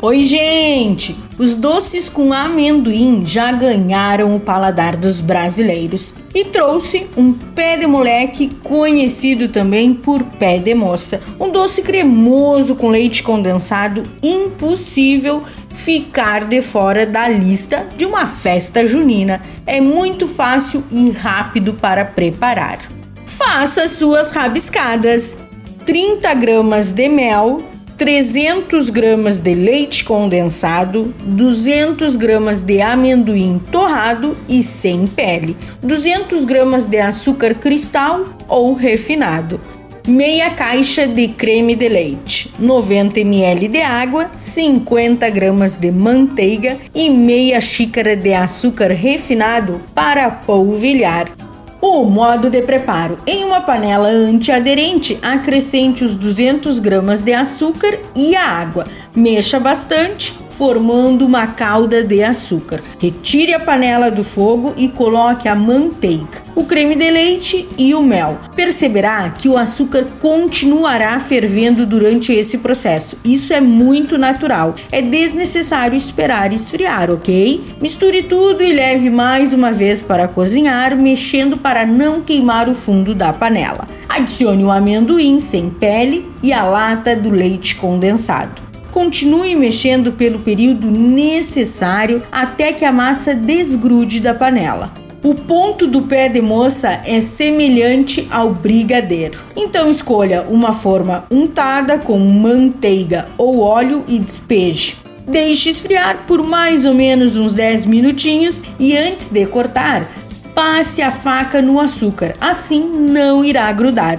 [0.00, 1.16] Oi, gente!
[1.36, 7.84] Os doces com amendoim já ganharam o paladar dos brasileiros e trouxe um pé de
[7.84, 16.44] moleque conhecido também por pé de moça, um doce cremoso com leite condensado impossível ficar
[16.44, 19.42] de fora da lista de uma festa junina.
[19.66, 22.78] É muito fácil e rápido para preparar.
[23.26, 25.40] Faça suas rabiscadas.
[25.84, 27.62] 30 gramas de mel,
[27.98, 36.86] 300 gramas de leite condensado, 200 gramas de amendoim torrado e sem pele, 200 gramas
[36.86, 39.60] de açúcar cristal ou refinado,
[40.06, 47.10] meia caixa de creme de leite, 90 ml de água, 50 gramas de manteiga e
[47.10, 51.47] meia xícara de açúcar refinado para polvilhar.
[51.80, 58.34] O modo de preparo: em uma panela antiaderente, acrescente os 200 gramas de açúcar e
[58.34, 58.84] a água.
[59.14, 62.82] Mexa bastante, formando uma calda de açúcar.
[62.98, 68.02] Retire a panela do fogo e coloque a manteiga, o creme de leite e o
[68.02, 68.38] mel.
[68.56, 73.16] Perceberá que o açúcar continuará fervendo durante esse processo.
[73.24, 74.74] Isso é muito natural.
[74.90, 77.62] É desnecessário esperar esfriar, ok?
[77.80, 83.14] Misture tudo e leve mais uma vez para cozinhar, mexendo para não queimar o fundo
[83.14, 83.86] da panela.
[84.08, 88.67] Adicione o amendoim sem pele e a lata do leite condensado.
[88.90, 94.92] Continue mexendo pelo período necessário até que a massa desgrude da panela.
[95.22, 99.38] O ponto do pé de moça é semelhante ao brigadeiro.
[99.56, 104.96] Então escolha uma forma untada com manteiga ou óleo e despeje.
[105.26, 110.08] Deixe esfriar por mais ou menos uns 10 minutinhos e antes de cortar,
[110.54, 114.18] passe a faca no açúcar, assim não irá grudar.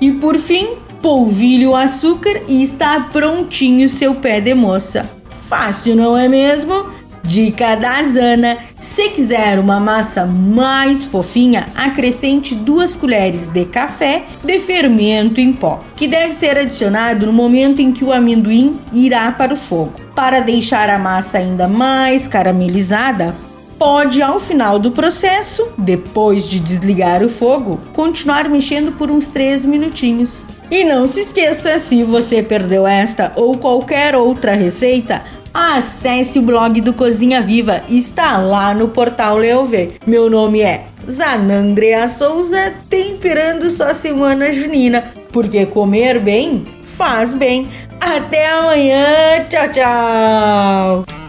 [0.00, 0.68] E por fim,
[1.02, 5.08] polvilhe o açúcar e está prontinho seu pé de moça.
[5.28, 7.00] Fácil, não é mesmo?
[7.22, 14.58] Dica da Zana: se quiser uma massa mais fofinha, acrescente duas colheres de café de
[14.58, 19.54] fermento em pó, que deve ser adicionado no momento em que o amendoim irá para
[19.54, 19.92] o fogo.
[20.14, 23.34] Para deixar a massa ainda mais caramelizada,
[23.78, 29.64] pode, ao final do processo, depois de desligar o fogo, continuar mexendo por uns 3
[29.66, 30.46] minutinhos.
[30.70, 35.22] E não se esqueça, se você perdeu esta ou qualquer outra receita,
[35.52, 39.88] acesse o blog do Cozinha Viva, está lá no portal Leovê.
[40.06, 47.68] Meu nome é Zanandrea Souza, temperando sua semana junina, porque comer bem faz bem.
[48.00, 51.19] Até amanhã, tchau, tchau!